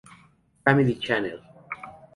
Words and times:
Family 0.65 0.95
Channel. 0.95 1.37